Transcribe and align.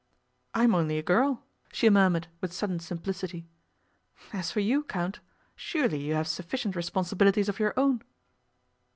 'I'm 0.55 0.73
only 0.73 0.97
a 0.97 1.03
girl,' 1.03 1.45
she 1.71 1.87
murmured 1.87 2.27
with 2.41 2.51
sudden 2.51 2.79
simplicity. 2.79 3.45
'As 4.33 4.49
for 4.49 4.59
you, 4.59 4.81
Count, 4.83 5.19
surely 5.55 5.99
you 6.01 6.15
have 6.15 6.27
sufficient 6.27 6.75
responsibilities 6.75 7.47
of 7.49 7.59
your 7.59 7.75
own? 7.77 8.01